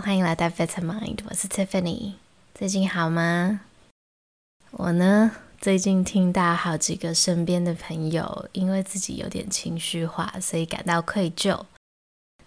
[0.00, 2.14] 欢迎来到 Vitamind，我是 Tiffany。
[2.54, 3.60] 最近好吗？
[4.70, 11.64] 我呢，最近听到好几个身边的朋友因为自己有点情绪化，所以感到愧疚。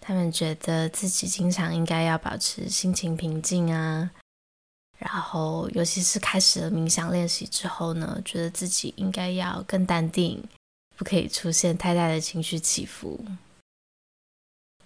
[0.01, 4.09] 他们觉得自己经常应该要保持心情平静啊，
[4.97, 10.43] 然后尤其是开始了冥想练习之后呢，觉得自己应该要更淡定，
[10.95, 13.23] 不可以出现太大的情绪起伏。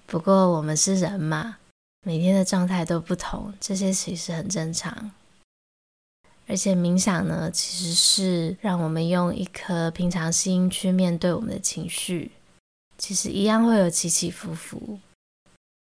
[0.05, 1.57] 不过我们是人嘛。
[2.05, 5.11] 每天的状态都不同，这些其实很正常。
[6.47, 12.31] 而且冥想呢，其实是让我们用一颗平常心去面对我们的情绪，
[12.97, 14.99] 其实一样会有起起伏伏。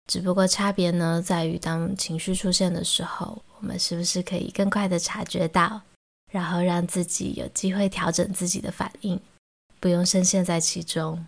[0.07, 5.81] 只不过差别呢，在于当情绪出现的时候，我们是不是可以更快的察觉到，
[6.31, 9.19] 然后让自己有机会调整自己的反应，
[9.79, 11.25] 不用深陷在其中。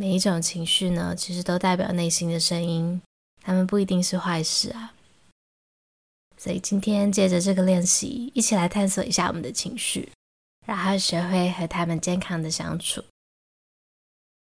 [0.00, 3.02] 每一种情绪呢，其实都代表内心的声音，
[3.42, 4.94] 它们不一定是坏事啊。
[6.38, 10.10] 所以今天借着这个练习，一起来探索一下我们的情绪，
[10.66, 13.04] 然后学会和他们健康的相处。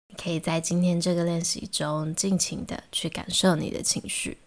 [0.09, 4.37] 你可以在今天这个练习中尽情的去感受你的情绪。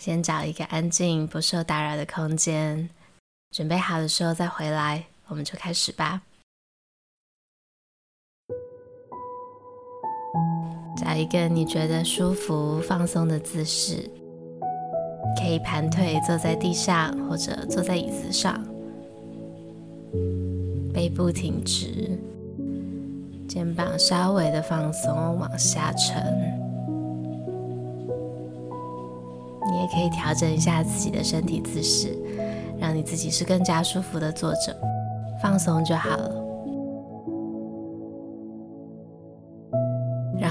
[0.00, 2.88] 先找一个安静、不受打扰的空间，
[3.50, 6.22] 准备好的时候再回来，我们就开始吧。
[10.96, 14.10] 找一个你觉得舒服、放松的姿势，
[15.38, 18.64] 可以盘腿坐在地上，或者坐在椅子上，
[20.94, 22.18] 背部挺直，
[23.46, 26.16] 肩膀稍微的放松往下沉。
[29.68, 32.16] 你也可以调整一下自己的身体姿势，
[32.78, 34.74] 让你自己是更加舒服的坐着，
[35.42, 36.45] 放松就好了。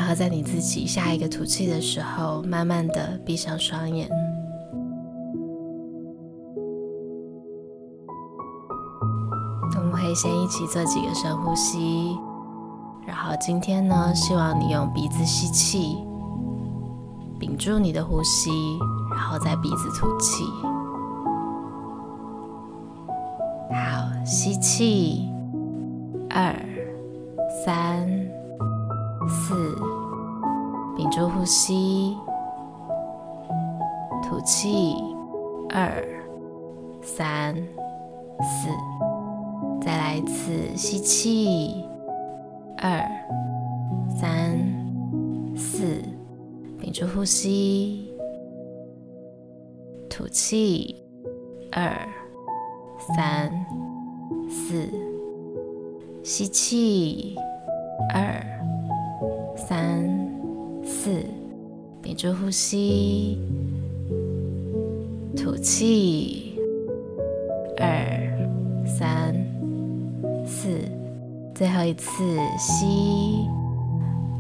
[0.06, 4.10] 后在你自己下一个吐气的时候，慢慢的闭上双眼。
[9.76, 12.18] 我们可以先一起做几个深呼吸，
[13.08, 15.98] 然后今天呢，希望你用鼻子吸气，
[17.40, 18.52] 屏住你的呼吸，
[19.12, 20.44] 然后在鼻子吐气。
[23.70, 25.30] 好，吸气，
[26.30, 26.54] 二，
[27.66, 28.08] 三。
[29.28, 29.76] 四，
[30.96, 32.16] 屏住呼吸，
[34.24, 34.96] 吐气，
[35.70, 35.92] 二、
[37.02, 37.54] 三、
[38.42, 38.70] 四，
[39.82, 41.84] 再来一次，吸气，
[42.78, 43.06] 二、
[44.10, 44.58] 三、
[45.58, 46.02] 四，
[46.80, 48.16] 屏住呼吸，
[50.10, 51.04] 吐气，
[51.74, 51.92] 二、
[53.18, 53.52] 三、
[54.50, 54.90] 四，
[56.24, 57.36] 吸气，
[58.14, 58.42] 二。
[61.06, 61.12] 四，
[62.02, 63.38] 屏住呼吸，
[65.38, 66.58] 吐气，
[67.78, 69.36] 二、三、
[70.48, 70.68] 四，
[71.54, 72.24] 最后一次
[72.58, 73.48] 吸，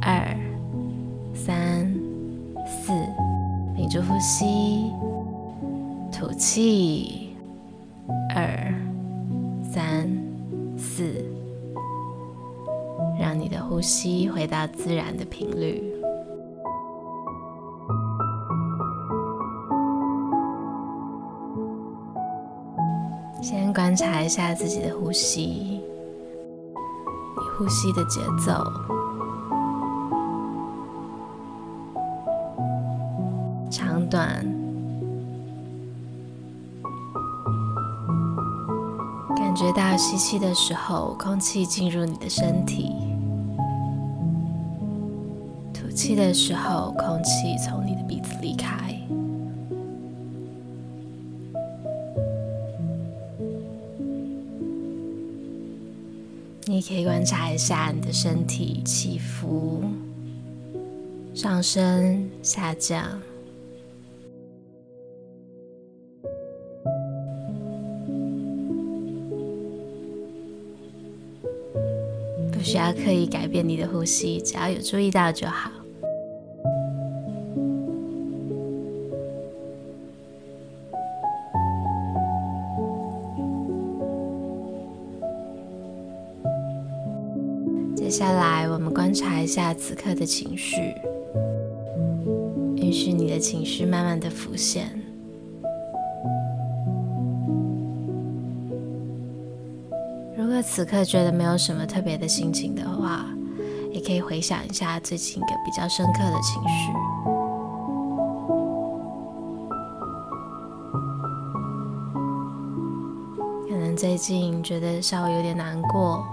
[0.01, 0.35] 二、
[1.35, 1.85] 三、
[2.65, 2.91] 四，
[3.75, 4.91] 屏住呼吸，
[6.11, 7.35] 吐气，
[8.33, 8.73] 二、
[9.71, 10.09] 三、
[10.75, 11.23] 四。
[13.19, 15.94] 让你的呼吸回到自然的频率。
[23.47, 28.53] 先观察一下自己的呼吸，你呼吸的节奏，
[33.69, 34.43] 长短，
[39.35, 42.95] 感觉到吸气的时候，空气进入你的身体。
[45.71, 49.04] 吐气的时候，空气从你的鼻子离开。
[56.67, 59.83] 你可以观察一下你的身体起伏、
[61.33, 63.21] 上升、下降，
[72.51, 75.69] 不需要刻意改变你的呼吸，只要有注意到就好。
[88.15, 90.77] 接下来我们观察一下此刻的情绪。
[92.77, 94.89] 允许你的情绪慢慢的浮现。
[100.37, 103.25] 如果此刻觉得没有什么特别的心情的话
[103.91, 106.93] 也可以回想一下最近一个比较深刻的情绪。
[113.69, 116.25] 可能最近觉得稍微有点难过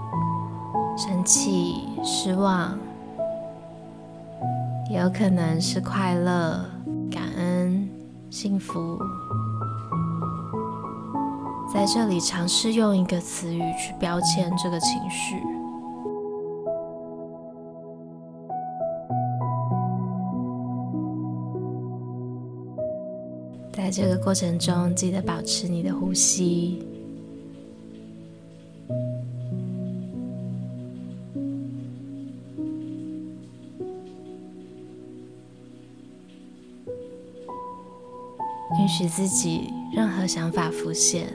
[0.95, 2.77] 生气、失望，
[4.91, 6.63] 也有可能是快乐、
[7.09, 7.89] 感恩、
[8.29, 8.99] 幸福。
[11.73, 15.41] 在这里尝试用一个词语去标签这个情绪，
[23.71, 26.87] 在这个过程中，记得保持你的呼吸。
[39.15, 41.27] 自己任何想法浮现。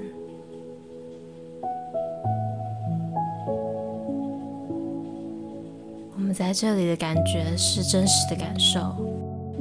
[6.17, 8.81] 我们在这里的感觉是真实的感受。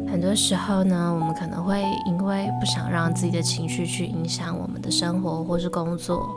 [0.07, 6.27] 很多时候呢，我们可能会因为不想让自己的情绪去影响我们的生活或是工作，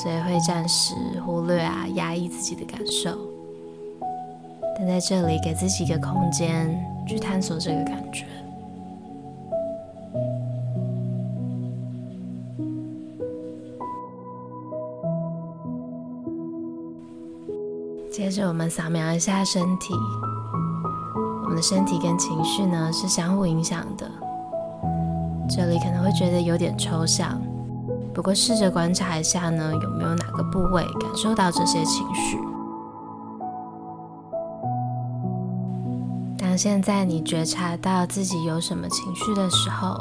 [0.00, 0.94] 所以会暂时
[1.26, 3.18] 忽略啊、压抑自己的感受。
[4.76, 7.97] 但在这里，给自己一个空间去探索这个感
[18.18, 19.94] 接着，我们扫描一下身体。
[21.44, 24.10] 我们的身体跟情绪呢是相互影响的。
[25.48, 27.40] 这里可能会觉得有点抽象，
[28.12, 32.36] 不过试着观察一下呢，有没有哪个部位感受到这些情绪？
[36.40, 39.96] 当现在你觉察到自己有什么情绪的时候，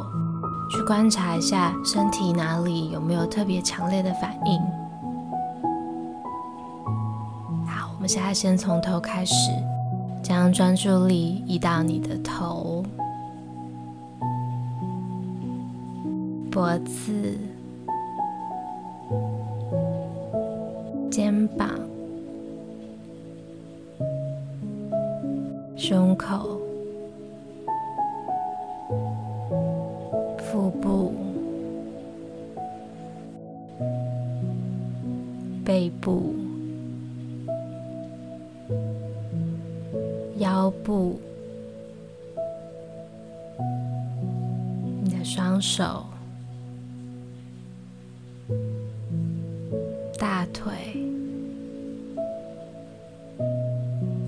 [0.71, 4.86] 去观察一下身体哪里有没有特别强烈的反应。
[8.07, 9.51] 下先从头开始，
[10.23, 12.83] 将专注力移到你的头、
[16.49, 17.37] 脖子、
[21.11, 21.69] 肩膀、
[25.75, 26.56] 胸口、
[45.59, 46.05] 双手、
[50.19, 50.71] 大腿、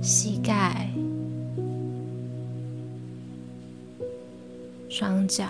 [0.01, 0.89] 膝盖、
[4.89, 5.45] 双脚，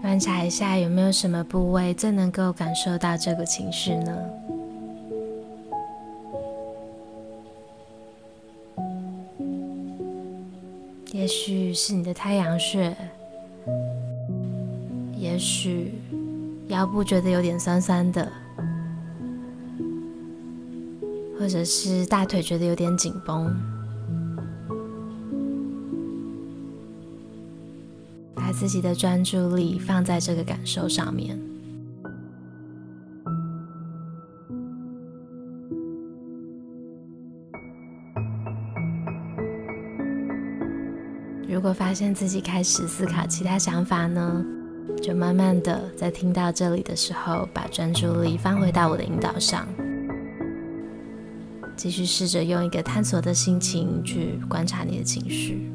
[0.00, 4.16] 观察一下有没有什么部位最能够感受到这个情绪呢？
[11.26, 12.96] 也许是你的太阳穴，
[15.18, 15.92] 也许
[16.68, 18.30] 腰部觉得有点酸酸的，
[21.36, 23.52] 或者是大腿觉得有点紧绷，
[28.32, 31.36] 把自己的专注力放在这个感受上面。
[41.66, 44.40] 果发现自己开始思考其他想法呢，
[45.02, 49.66] 就慢慢的在听到这里的时候，把专注力放回到我的引导上，
[51.76, 55.68] 继续试着用一个探索的心情去观察你的情绪。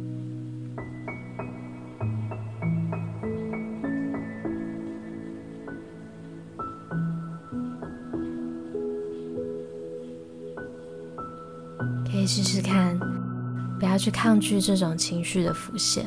[14.01, 16.03] 去抗拒这种情绪的浮现。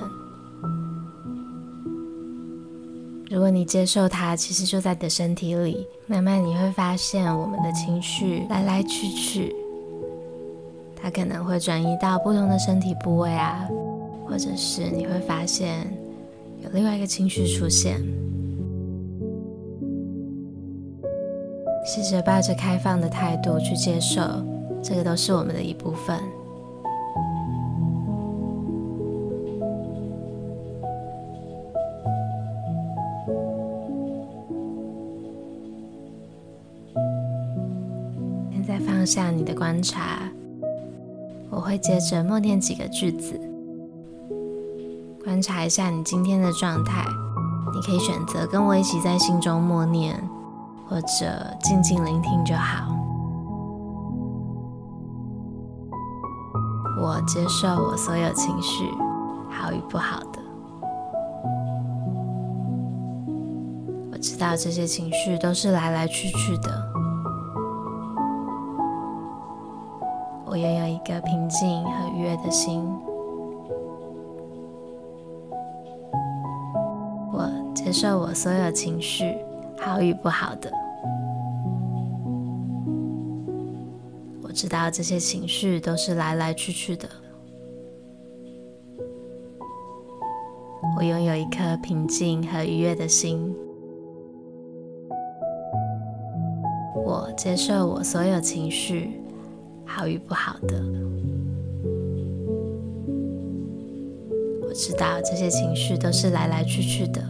[3.31, 5.87] 如果你接受它，其实就在你的身体里。
[6.09, 9.55] 慢慢你会发现，我们的情绪来来去去，
[10.97, 13.65] 它可能会转移到不同的身体部位啊，
[14.27, 15.87] 或者是你会发现
[16.65, 18.03] 有另外一个情绪出现。
[21.87, 24.21] 试着抱着开放的态度去接受，
[24.83, 26.19] 这个都是我们的一部分。
[39.15, 40.19] 下你的观察，
[41.49, 43.41] 我会接着默念几个句子，
[45.23, 47.05] 观察一下你今天的状态。
[47.73, 50.17] 你可以选择跟我一起在心中默念，
[50.89, 52.93] 或者静静聆听就好。
[57.01, 58.91] 我接受我所有情绪，
[59.49, 60.41] 好与不好的。
[64.11, 66.94] 我知道这些情绪都是来来去去的。
[71.05, 72.83] 一个平静和愉悦的心。
[77.31, 79.37] 我接受我所有情绪，
[79.79, 80.73] 好与不好的。
[84.43, 87.07] 我知道这些情绪都是来来去去的。
[90.97, 93.55] 我拥有一颗平静和愉悦的心。
[96.95, 99.21] 我接受我所有情绪，
[99.87, 100.83] 好与不好的。
[104.63, 107.23] 我知道这些情绪都是来来去去的。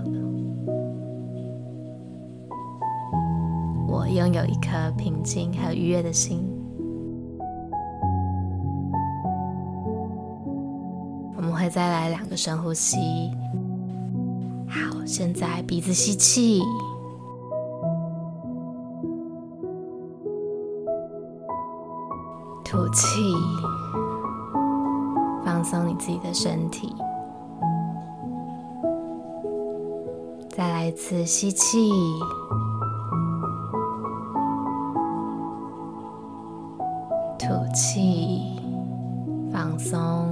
[3.87, 6.51] 我拥有一颗平静和愉悦的心。
[11.37, 13.31] 我们会再来两个深呼吸。
[14.67, 16.63] 好，现在鼻子吸气，
[22.75, 23.37] 吐气，
[25.45, 26.93] 放松你自己的身体。
[30.51, 31.89] 再来一次吸气，
[37.39, 38.59] 吐气，
[39.53, 40.29] 放松。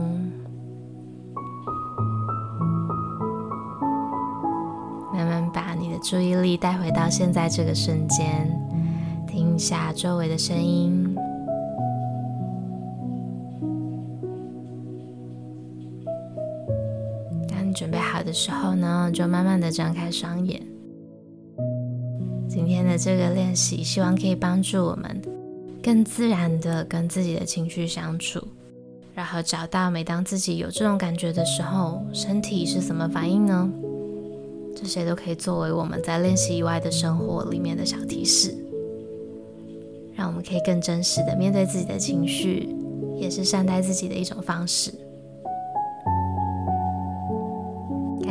[5.15, 8.51] 慢慢把你的注意力带回到现在这个瞬间，
[9.29, 11.12] 听一下周围的声音。
[18.33, 20.59] 的时候呢，就慢慢的张开双眼。
[22.49, 25.21] 今天的这个练习，希望可以帮助我们
[25.83, 28.41] 更自然的跟自己的情绪相处，
[29.15, 33.71] 然后找到每当自己有这种感觉的时候，身体是什么反应呢？
[34.75, 38.57] 这些都可以作为我们在练习以外的生活里面的小提示，
[40.15, 42.75] 让我们可以更真实的面对自己的情绪，
[43.15, 44.91] 也是善待自己的一种方式。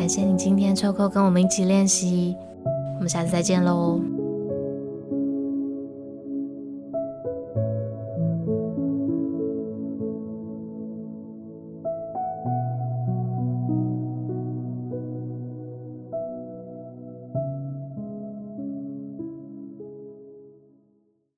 [0.02, 2.36] 感谢你今天抽空跟我们一起练习，
[2.96, 4.00] 我们下次再见喽。